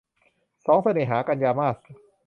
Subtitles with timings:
[0.65, 1.77] สองเสน่หา- กันยามาส